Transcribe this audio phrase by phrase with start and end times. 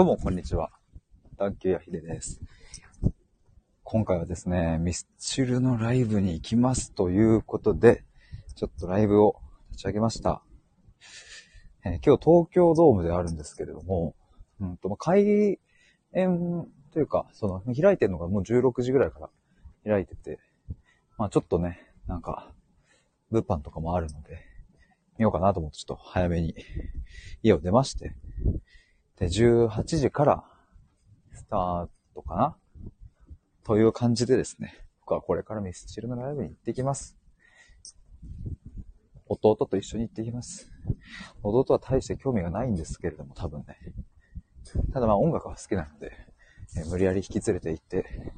[0.00, 0.70] どうも、こんにちは。
[1.36, 2.40] ダンキューヤヒデです。
[3.82, 8.02] 今回はですね、ミスチルのライブに行きますということで、
[8.54, 9.36] ちょっとライブを
[9.72, 10.42] 立ち上げました。
[11.84, 14.14] えー今日東京ドームであるんですけれども、
[14.58, 15.58] うんと、ま開
[16.14, 19.30] 演というか、その、開いてるのがもう16時ぐらいから
[19.84, 20.38] 開いてて、
[21.18, 22.54] まあちょっとね、なんか、
[23.30, 24.38] 物販とかもあるので、
[25.18, 26.54] 見ようかなと思ってちょっと早めに
[27.42, 28.14] 家を出まして、
[29.20, 30.44] で、18時から
[31.34, 32.56] スタートかな
[33.64, 37.16] という感じでですね、僕はこれからミスチルのライブに行ってきます。
[39.28, 40.72] 弟と一緒に行ってきます。
[41.42, 43.76] 弟は大して興味がないんですけれども、多分ね。
[44.92, 46.12] ただまあ音楽は好きなので、
[46.78, 48.32] え無理やり引き連れて行って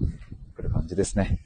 [0.57, 1.39] くる感じですね。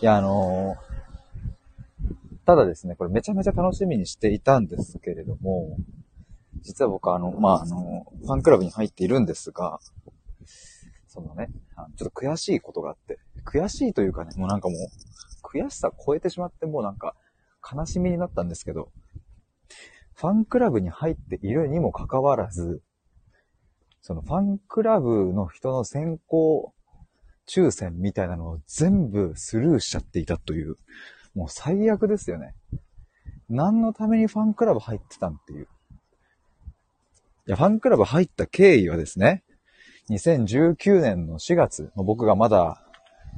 [0.00, 0.95] いや、あのー
[2.46, 5.76] ただですね、これめちゃめちゃ楽しみにしていたんですけれども、
[6.62, 9.80] 実は僕はあの、まあ、あの、ファンクラブに入っているんですが、
[11.08, 14.78] そのね、あのちょっと悔しいことがあって、悔しいというかね、もうなんかもう、
[15.42, 17.16] 悔しさ超えてしまって、もうなんか、
[17.74, 18.92] 悲しみになったんですけど、
[20.14, 22.80] ファンクラブに入っているにもかかわらず、
[24.00, 26.72] そのファンクラブの人の先行
[27.48, 30.76] 抽選みたいなのを全部スルーしちゃっていたという、
[31.36, 32.54] もう最悪ですよね。
[33.50, 35.68] 何のためにファンクラブ入ってたんっていう。
[37.46, 39.44] いや、ファンクラブ入った経緯はですね、
[40.08, 42.82] 2019年の4月、僕がまだ、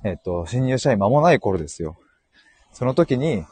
[0.05, 1.99] えっ、と、新入社員間もない頃ですよ。
[2.73, 3.45] その時に、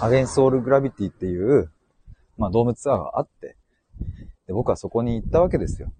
[0.00, 1.72] アゲンソールグラビティっていう、
[2.36, 3.56] まあ、ドームツアーがあって、
[4.46, 5.92] で、僕はそこに行ったわけですよ。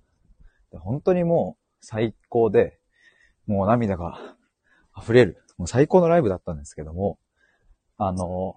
[0.73, 2.79] で本当にもう最高で、
[3.47, 4.37] もう涙が
[4.97, 5.43] 溢れる。
[5.59, 7.19] もう最高のライブだったんですけども、
[7.99, 8.57] あの、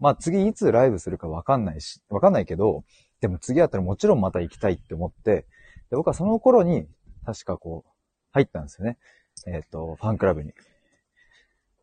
[0.00, 2.84] まあ、次いつライブするかわかんないし、わかんないけど、
[3.20, 5.46] でも次あったらもちろんまた行きたいって思って、
[5.90, 6.86] で僕はその頃に、
[7.24, 7.90] 確かこう、
[8.32, 8.98] 入ったんですよね。
[9.46, 10.52] えっ、と、ファンクラブに。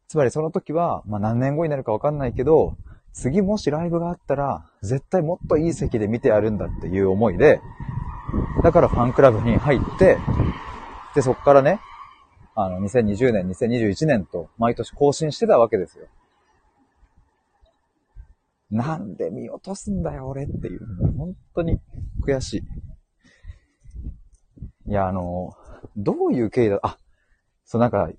[0.08, 2.76] つまりその時は、まあ、何年後になるかわかんないけど、
[3.14, 7.62] 次もしライブがあったら、絶対もっといい席で見てやるんだっていう思いで、
[8.64, 10.18] だからファンクラブに入って、
[11.16, 11.80] で、そっからね、
[12.56, 16.08] あの、2020年、2021年と毎年更新してたわけですよ。
[18.70, 20.80] なんで見落とすんだよ、俺っていう。
[21.18, 21.80] 本当に
[22.26, 22.64] 悔し
[24.88, 24.92] い。
[24.92, 25.54] いや、あの、
[25.98, 26.98] どういう経緯だ、あ、
[27.66, 28.10] そうなんか、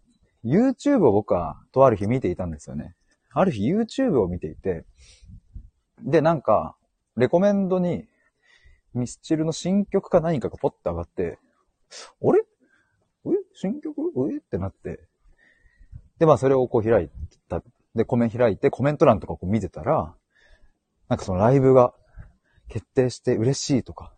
[0.45, 2.95] YouTube を僕はとある日見ていたんですよね。
[3.33, 4.85] ある日 YouTube を見ていて、
[6.03, 6.77] で、なんか、
[7.17, 8.07] レコメンドに、
[8.95, 11.39] ミスチルの新曲か何かがポッて上がって、
[12.23, 12.43] あれ？
[13.27, 13.31] え？
[13.55, 13.95] 新曲？
[14.33, 14.39] え？
[14.39, 15.01] ってなって。
[16.19, 17.09] で、まあそれをこう開い
[17.49, 17.63] た。
[17.95, 20.15] で、コメン開いて、コメント欄とかこう見てたら、
[21.09, 21.93] なんかそのライブが
[22.69, 24.15] 決定して嬉しいとか、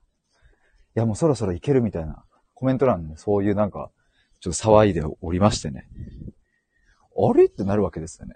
[0.97, 3.91] いやもうそろそろ行けるみたいなコメント欄でそういうなんか、
[4.41, 5.89] ちょっと騒いでおりましてね。
[7.17, 7.47] あれ？
[7.47, 8.35] ってなるわけですよね。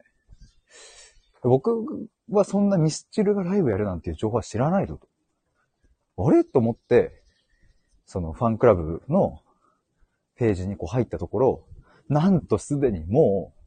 [1.42, 5.06] 僕はそんなミスチルがライブやるなんていう情報は知らないぞと。
[6.24, 6.42] あれ？
[6.42, 7.22] と思って、
[8.06, 9.40] そのファンクラブの
[10.38, 11.66] ページにこう入ったところ、
[12.08, 13.58] なんとすでにもう、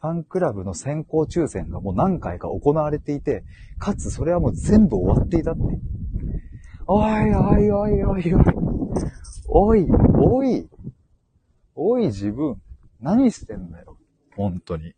[0.00, 3.44] ファンクラブの先行抽選がもう何回か行われていて、
[3.78, 5.60] かつそれはもう全部終わっていたって。
[6.86, 8.44] おいおいおいおいおい。
[9.48, 9.86] おい、
[10.18, 10.68] おい。
[11.74, 12.60] おい自分。
[13.00, 13.96] 何してんだよ。
[14.36, 14.92] 本当に。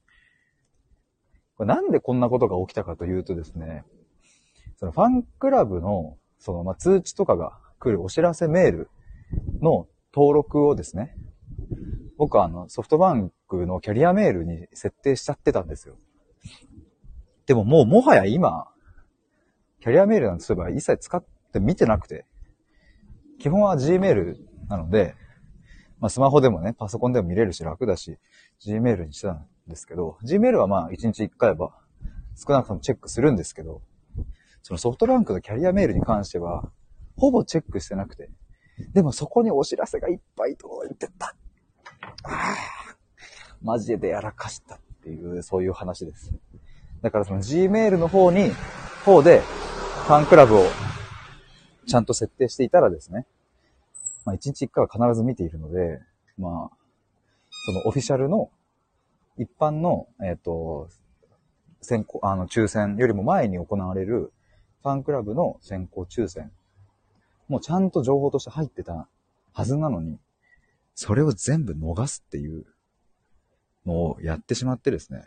[1.56, 3.84] これなんでこんなことが起きたかというとですね、
[4.76, 8.91] そのファンクラブの、その、ま、通知とかが来るお知らせメール
[9.60, 11.16] の登録をですね、
[12.16, 15.97] 僕はあの、ソフトバンクのキャリアメールに設定しちゃってたんですよ。
[17.47, 18.69] でももうもはや今、
[19.80, 22.26] キャリアメールなんてそういえば一切使って見てなくて、
[23.41, 24.36] 基本は Gmail
[24.69, 25.16] なので、
[25.98, 28.19] まあスマホでもね、パソコンでも見れるし楽だし、
[28.64, 31.72] Gmail にしてたんですけど、Gmail はまあ1日1回は
[32.36, 33.82] 少なくともチェックするんですけど、
[34.62, 36.70] そのソフトバンクのキャリアメールに関しては、
[37.16, 38.31] ほぼチェックしてなくて、
[38.93, 41.35] でもそこにお知らせがいっぱい届いてた。
[42.25, 42.56] ああ、
[43.62, 46.32] マジでやらかしたっていう、そういう話です。
[47.03, 48.50] だからその Gmail の方に、
[49.05, 49.41] 方で、
[50.06, 50.67] ファンクラブを
[51.87, 53.26] ちゃんと設定していたらですね、
[54.25, 56.00] まあ1日1回は必ず見ているので、
[56.38, 56.76] まあ、
[57.67, 58.50] そのオフィシャルの、
[59.38, 60.88] 一般の、えっ、と、
[61.81, 64.32] 先行、あの、抽選よりも前に行われる、
[64.82, 66.53] ファンクラブの先行抽選、
[67.49, 69.08] もうちゃんと情報として入ってた
[69.52, 70.19] はずなのに、
[70.94, 72.64] それを全部逃すっていう
[73.87, 75.25] のをやってしまってですね、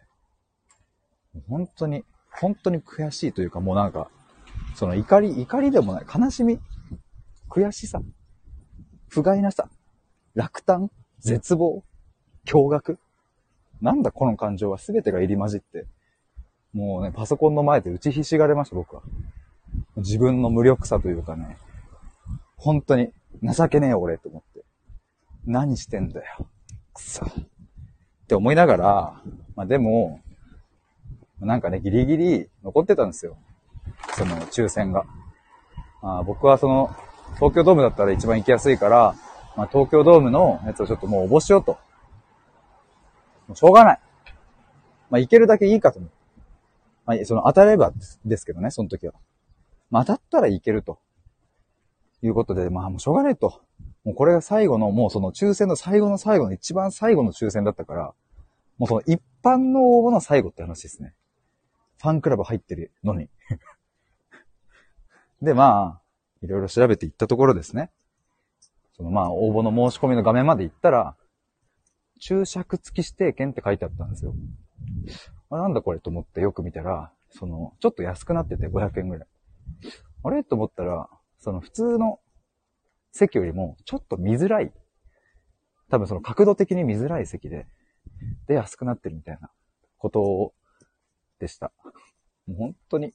[1.48, 4.10] 本当に、本当に悔しいというか、もうなんか、
[4.76, 6.60] その怒り、怒りでもない、悲しみ、
[7.50, 8.02] 悔しさ、
[9.10, 9.70] 不甲斐なさ、
[10.36, 11.84] 落胆、絶望、
[12.46, 12.98] 驚愕。
[13.82, 15.86] なんだこの感情は全てが入り混じって、
[16.74, 19.02] もうね、パソコンの前で打ちひしがれました、僕は。
[19.98, 21.58] 自分の無力さというかね、
[22.58, 23.12] 本当に
[23.44, 24.66] 情けねえ俺と思って。
[25.46, 26.50] 何してんだよ。
[26.94, 27.26] くそ。
[27.26, 27.30] っ
[28.28, 29.22] て思いながら、
[29.56, 30.22] まあでも、
[31.40, 33.38] なんかね、ギリギリ残ってたんですよ。
[34.18, 35.06] その抽選が。
[36.02, 36.96] あ僕はその、
[37.36, 39.16] 東京ドームだったら一番行きやすいから、
[39.56, 41.80] まあ、東京ドームのやつをちょっともう応募しようと。
[43.48, 44.00] もうしょうがない。
[45.10, 46.12] まあ、行けるだけいいかと思う。
[47.06, 47.94] まあ、その当たれば
[48.26, 49.14] ですけどね、その時は。
[49.90, 51.00] まあ、当たったらいけると。
[52.28, 53.62] ということで、まあ、もうしょうがないと。
[54.04, 58.14] もうこれが最後の、もうその抽選の最後の最後の一番最後の抽選だったから、
[58.78, 61.14] もうその一般の応募の最後って話ですね。
[62.02, 63.30] ファンクラブ入ってるのに。
[65.42, 66.02] で、まあ、
[66.42, 67.92] いろいろ調べていったところですね。
[68.98, 71.16] そのまあ、応募の申し込みの画面まで行ったら、
[72.20, 74.34] 注釈付き指定券って書いてあったんですよ。
[75.50, 79.28] あなんだこれと思ってよく見たら、その、ちょっと安くなってて500円ぐらい。
[80.26, 80.44] あれ？
[80.44, 81.10] と思ったら、
[81.40, 82.20] その普通の
[83.12, 84.72] 席よりもちょっと見づらい。
[85.90, 87.68] 多分その角度的に見づらい席で、
[88.48, 89.50] で安くなってるみたいな
[89.98, 90.54] こと
[91.40, 91.72] でした。
[92.48, 93.14] もう本当に、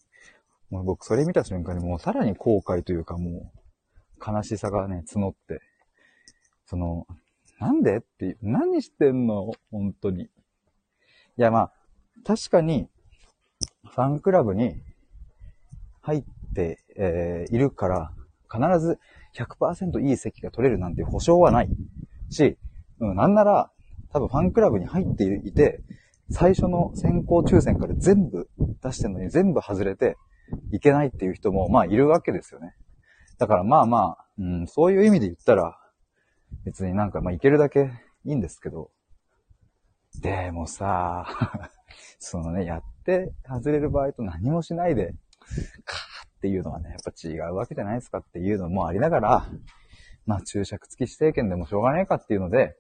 [0.71, 5.61] もう僕それ見た瞬間にもうさらに後悔というかもう悲しさがね、募って、
[6.67, 7.07] その、
[7.59, 9.53] なんでっていう、何してんの？
[9.71, 10.25] 本当に。
[10.25, 10.29] い
[11.37, 11.73] やまあ、
[12.25, 12.89] 確かに、
[13.85, 14.83] ファンクラブに
[16.01, 16.25] 入っ
[16.55, 18.13] て、えー、いるから、
[18.51, 18.99] 必ず
[19.35, 21.69] 100%いい席が取れるなんて保証はない
[22.31, 22.59] し、
[23.01, 23.71] うん、なんなら、
[24.13, 25.83] 多分ファンクラブに入っていて、
[26.31, 28.49] 最初の先行抽選から全部
[28.83, 30.17] 出してるのに全部外れて
[30.73, 32.75] いけないっていう人も、まあいるわけですよね。
[33.39, 35.79] だからまあまあ、うん、そういう意味で言ったら、
[36.65, 37.91] 別になんかまあいけるだけ
[38.25, 38.91] いいんですけど、
[40.21, 41.27] でもさ、
[42.19, 45.15] そのね、やって外れる場合と何もしないで、
[45.85, 45.97] か
[46.43, 49.47] っていうのはね、やっぱ違うわけじゃないですかっていうのもありながら、
[50.27, 52.75] まあ注釈付き指定券でもしょうがないかっていうので、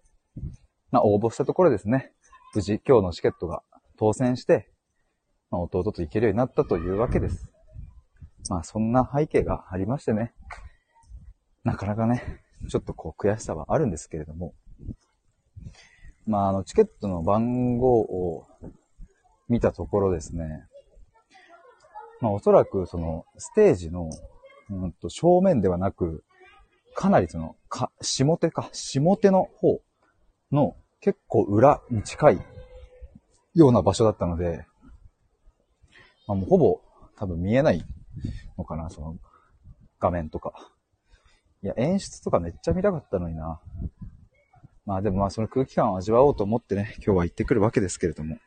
[0.91, 2.13] まあ応募したところですね、
[2.57, 3.63] 無事今日のチケットが
[4.01, 4.69] 当選して、
[5.53, 7.53] まあ、弟と行けるようになったというわけです。
[8.51, 10.35] まあそんな背景がありましてね、
[11.63, 14.55] なかなかね、ちょっとこう悔しさはあるんですけれども、
[16.27, 18.49] まああのチケットの番号を
[19.49, 20.65] 見たところですね、
[22.23, 24.09] まあおそらくそのステージの、
[24.71, 26.25] うんと正面ではなく、
[26.95, 29.83] かなりその、か、下手か、下手の方
[30.53, 32.39] の結構裏に近い
[33.55, 34.65] ような場所だったので、
[36.29, 36.81] まあ、もうほぼ
[37.17, 37.85] 多分見えない
[38.57, 39.17] のかな、その
[39.99, 40.53] 画面とか。
[41.65, 43.61] いや、演出とかめっちゃ見たかったのにな。
[44.87, 48.39] まあでもまあその空気感を味わおうと思ってね、今日は行ってくるわけですけれども。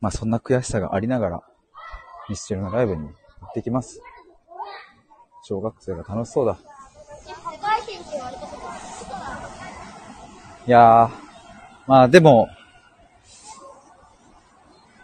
[0.00, 1.49] まあそんな悔しさがありながら、
[2.30, 4.00] ミスチルのライブに行ってきます。
[5.42, 6.56] 小学生が楽しそうだ。
[10.64, 11.10] いやー、
[11.88, 12.48] まあでも、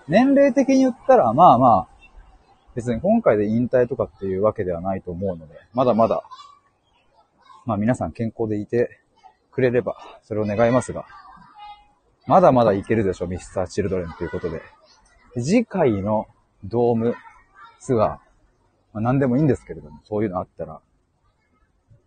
[0.06, 2.10] 年齢的に言ったら、まあまあ、
[2.76, 6.22] 別に今回で引退とかっていうわけではないと思うので、まだまだ、
[7.64, 9.00] まあ皆さん健康でいて
[9.50, 11.06] くれれば、それを願いますが、
[12.28, 14.62] まだまだいけるでしょ、ミスターチルドレンということで。
[15.34, 16.28] 次回の
[16.68, 17.14] ドーム
[17.80, 18.18] ツアー、ま
[18.94, 20.80] あ、何でもいいんですけれども、そういうのあったら、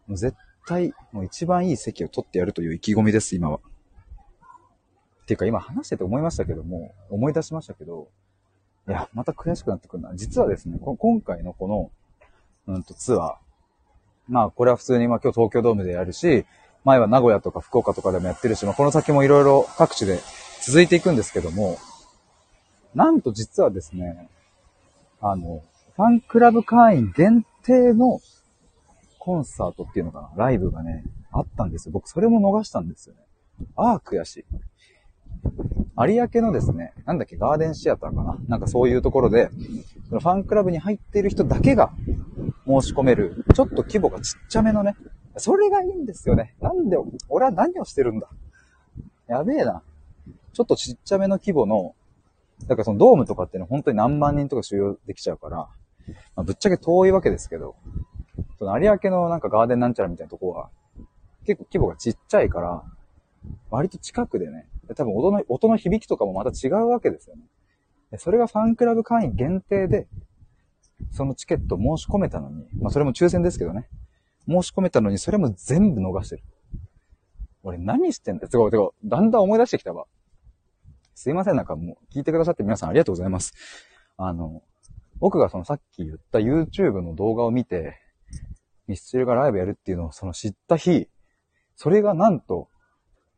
[0.07, 0.37] もう絶
[0.67, 3.57] 対、もう一番いい席を取ってやるという意気込みです、今は。
[3.57, 8.09] っていうか今話してて思いましたけども、思い出しましたけど、
[8.87, 10.15] いや、また悔しくなってくるな。
[10.15, 13.35] 実はですね、今回のこの、うんと、ツアー。
[14.27, 16.45] まあ、これは普通に、まあ今日東京ドームでやるし、
[16.83, 20.19] 前は名古屋とか福岡とかでもやってるし、まあこの先もいろいろ各地で
[20.65, 21.77] 続いていくんですけども、
[22.95, 24.29] なんと実はですね、
[25.21, 25.63] あの、
[25.95, 28.19] ファンクラブ会員限定の
[29.17, 30.45] コンサートっていうのかな？
[30.45, 31.91] ライブがね、あったんですよ。
[31.91, 33.21] 僕それも逃したんですよね。
[33.75, 34.45] ああ、悔しい。
[35.97, 38.37] 有明のですね、なんだっけ、ガーデンシアターかな？
[38.47, 39.49] なんかそういうところで、
[40.07, 41.91] そのファンクラブに入っている人だけが
[42.65, 44.95] 申し込める、ちょっと規模がちっちゃめのね、
[45.35, 46.55] それがいいんですよね。
[46.61, 46.97] なんで、
[47.27, 48.29] 俺は何をしてるんだ？
[49.27, 49.83] やべえな。
[50.53, 51.93] ちょっとちっちゃめの規模の、
[52.67, 57.75] だからそのドームとかっていうのは本当に何万人とか収容できちゃうから、まあ、ぶっちゃけ遠いわけですけど、
[58.57, 60.69] その有明のなんかガーデンなんちゃらみたいなとこは、
[61.45, 62.83] 結構規模がちっちゃいから、
[63.69, 67.43] 割と近くでね、多分音の、音の響きとかもまた違うわけですよね。
[68.17, 70.07] それがファンクラブ会員限定で、
[71.11, 73.87] そのチケット申し込めたのに、まあそれも抽選ですけどね。
[74.47, 76.43] 申し込めたのに、それも全部逃してる。
[77.63, 80.05] 俺何してんだよすごい、てか、だんだん思い出してきたわ。
[81.19, 83.53] すいません、なんかもう、聞いてくださって皆さんありがとうございます。
[84.15, 84.63] あの、
[85.19, 87.99] 僕がそのさっき言った YouTube の動画を見て、
[88.87, 91.09] ミスチルがライブやるっていうのをその知った日、
[91.75, 92.69] それがなんと、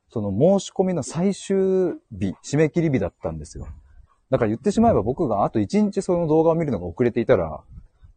[0.10, 1.56] その申し込みの最終
[2.12, 3.68] 日、締め切り日だったんですよ。
[4.30, 7.64] だから言ってしまえば僕があと1日その動画を見るのが遅れていたら、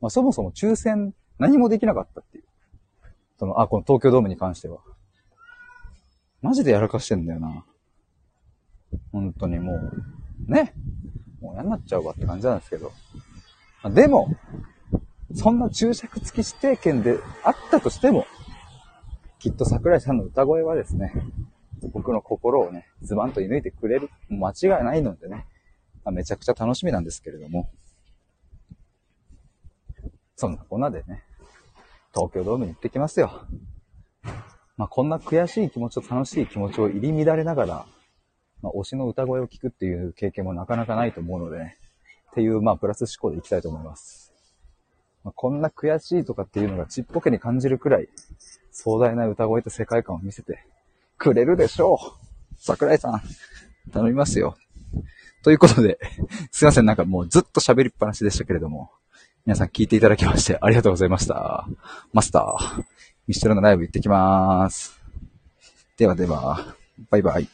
[0.02, 2.44] まあそもそも抽選何もできなかったっていう。
[3.38, 4.80] その、あ、この東京ドームに関しては。
[6.42, 7.64] マジでやらかしてんだよな。
[9.12, 10.74] 本当にもう、ね。
[11.40, 12.92] もう嫌になっちゃうわって感じなんですけど。
[13.90, 14.34] でも、
[15.34, 18.26] そんな注釈付き指定権であったとしても、
[19.38, 21.12] きっと桜井さんの歌声はですね、
[21.92, 25.46] 僕の心をね、ズバンと射抜いてくれる、間違いないのでね、
[26.12, 27.70] めちゃくちゃ楽しみなんですけれども、
[30.36, 31.24] そんなこんなでね、
[32.14, 33.46] 東京ドームに行ってきますよ。
[34.76, 37.86] まあ、こんな悔しい気持ちと楽しい気持ちを入り乱れながら、
[38.64, 41.76] まあ、推しの歌声を聞くっていう経験もなかなかないと思うのでね、
[42.30, 44.32] っていう、まあ、プラス思考でいきたいと思います。
[45.22, 48.08] まあ、こんな悔しいとかっていうのがちっぽけに感じるくらい、
[48.72, 50.64] 壮大な歌声と世界観を見せて
[51.18, 51.98] くれるでしょう。
[52.58, 53.22] 桜井さん、
[53.92, 54.56] 頼みますよ。
[55.42, 55.98] ということで、
[56.50, 58.90] すいません、なんかもうずっと喋りっぱなしでしたけれども、
[59.44, 61.68] 皆さん聞いていただきましてありがとうございました。
[62.14, 62.84] マスター、
[63.26, 64.98] ミステルのライブ行ってきまーす。
[65.98, 66.74] ではでは、
[67.10, 67.53] バイバイ。